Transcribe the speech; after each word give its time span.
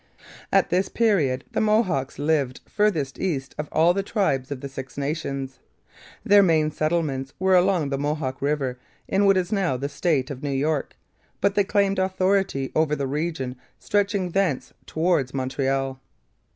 At 0.51 0.71
this 0.71 0.89
period 0.89 1.43
the 1.51 1.61
Mohawks 1.61 2.17
lived 2.17 2.61
farthest 2.67 3.19
east 3.19 3.53
of 3.59 3.69
all 3.71 3.93
the 3.93 4.01
tribes 4.01 4.49
of 4.49 4.59
the 4.61 4.67
Six 4.67 4.97
Nations. 4.97 5.59
Their 6.23 6.41
main 6.41 6.71
settlements 6.71 7.35
were 7.37 7.53
along 7.53 7.89
the 7.89 7.99
Mohawk 7.99 8.41
river 8.41 8.79
in 9.07 9.25
what 9.27 9.37
is 9.37 9.51
now 9.51 9.77
the 9.77 9.87
state 9.89 10.31
of 10.31 10.41
New 10.41 10.49
York, 10.49 10.95
but 11.39 11.53
they 11.53 11.63
claimed 11.63 11.99
authority 11.99 12.71
over 12.73 12.95
the 12.95 13.05
region 13.05 13.55
stretching 13.77 14.31
thence 14.31 14.73
towards 14.87 15.35
Montreal. 15.35 16.01